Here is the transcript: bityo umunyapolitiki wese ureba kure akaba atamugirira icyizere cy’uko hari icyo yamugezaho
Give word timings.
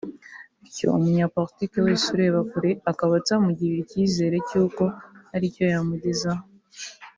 bityo 0.61 0.87
umunyapolitiki 0.97 1.77
wese 1.85 2.05
ureba 2.15 2.39
kure 2.51 2.71
akaba 2.91 3.13
atamugirira 3.21 3.79
icyizere 3.85 4.37
cy’uko 4.47 4.83
hari 5.31 5.45
icyo 5.49 5.63
yamugezaho 5.73 6.43